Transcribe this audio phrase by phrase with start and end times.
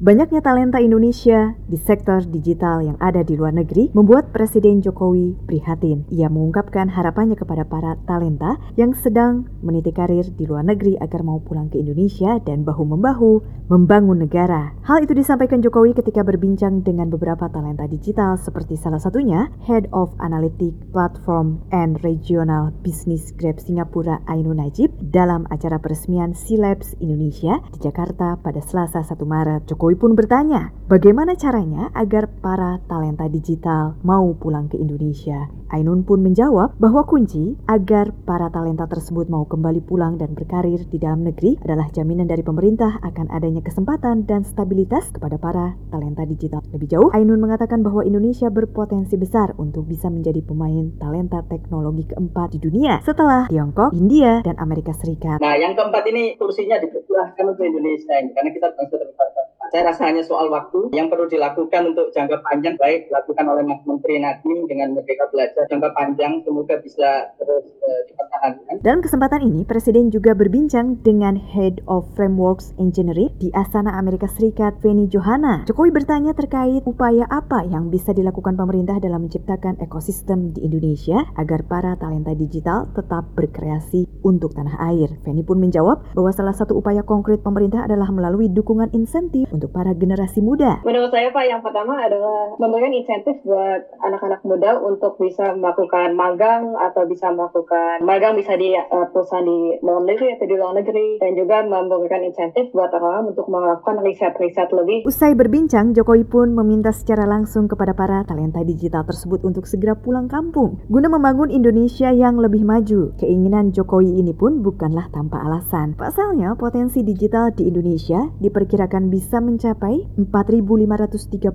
[0.00, 6.08] Banyaknya talenta Indonesia di sektor digital yang ada di luar negeri membuat Presiden Jokowi prihatin.
[6.08, 11.44] Ia mengungkapkan harapannya kepada para talenta yang sedang meniti karir di luar negeri agar mau
[11.44, 14.72] pulang ke Indonesia dan bahu-membahu membangun negara.
[14.88, 20.16] Hal itu disampaikan Jokowi ketika berbincang dengan beberapa talenta digital seperti salah satunya Head of
[20.16, 27.84] Analytic Platform and Regional Business Grab Singapura Ainun Najib dalam acara peresmian C-Labs Indonesia di
[27.84, 29.68] Jakarta pada Selasa 1 Maret.
[29.68, 35.50] Jokowi Jokowi pun bertanya, bagaimana caranya agar para talenta digital mau pulang ke Indonesia?
[35.74, 40.98] Ainun pun menjawab bahwa kunci agar para talenta tersebut mau kembali pulang dan berkarir di
[41.02, 46.62] dalam negeri adalah jaminan dari pemerintah akan adanya kesempatan dan stabilitas kepada para talenta digital.
[46.70, 52.54] Lebih jauh, Ainun mengatakan bahwa Indonesia berpotensi besar untuk bisa menjadi pemain talenta teknologi keempat
[52.54, 55.42] di dunia setelah Tiongkok, India, dan Amerika Serikat.
[55.42, 60.26] Nah, yang keempat ini kursinya dipersilahkan untuk Indonesia karena kita bangsa terbesar saya rasa hanya
[60.26, 64.98] soal waktu yang perlu dilakukan untuk jangka panjang baik dilakukan oleh Mas Menteri Nadiem dengan
[64.98, 68.74] Merdeka Belajar jangka panjang semoga bisa terus uh, dipertahankan.
[68.82, 74.74] Dalam kesempatan ini Presiden juga berbincang dengan Head of Frameworks Engineering di Astana Amerika Serikat
[74.82, 75.62] Feni Johanna.
[75.70, 81.62] Jokowi bertanya terkait upaya apa yang bisa dilakukan pemerintah dalam menciptakan ekosistem di Indonesia agar
[81.70, 85.14] para talenta digital tetap berkreasi untuk tanah air.
[85.22, 89.92] Feni pun menjawab bahwa salah satu upaya konkret pemerintah adalah melalui dukungan insentif untuk para
[89.92, 90.80] generasi muda?
[90.88, 96.72] Menurut saya Pak, yang pertama adalah memberikan insentif buat anak-anak muda untuk bisa melakukan magang
[96.80, 101.20] atau bisa melakukan magang bisa di uh, perusahaan di dalam negeri atau di luar negeri
[101.20, 105.04] dan juga memberikan insentif buat orang-orang untuk melakukan riset-riset lebih.
[105.04, 110.24] Usai berbincang, Jokowi pun meminta secara langsung kepada para talenta digital tersebut untuk segera pulang
[110.32, 113.12] kampung guna membangun Indonesia yang lebih maju.
[113.20, 115.92] Keinginan Jokowi ini pun bukanlah tanpa alasan.
[116.00, 121.50] Pasalnya, potensi digital di Indonesia diperkirakan bisa mencapai 4.531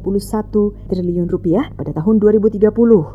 [0.92, 2.60] triliun rupiah pada tahun 2030.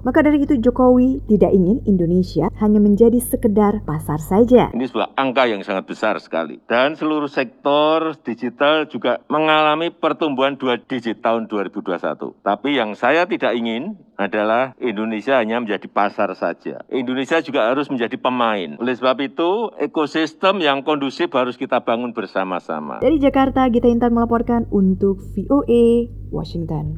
[0.00, 4.72] Maka dari itu Jokowi tidak ingin Indonesia hanya menjadi sekedar pasar saja.
[4.72, 6.58] Ini sebuah angka yang sangat besar sekali.
[6.64, 12.40] Dan seluruh sektor digital juga mengalami pertumbuhan dua digit tahun 2021.
[12.40, 16.84] Tapi yang saya tidak ingin adalah Indonesia hanya menjadi pasar saja.
[16.92, 18.76] Indonesia juga harus menjadi pemain.
[18.76, 23.00] Oleh sebab itu, ekosistem yang kondusif harus kita bangun bersama-sama.
[23.00, 26.84] Dari Jakarta, Gita Intan melaporkan untuk VOA Washington.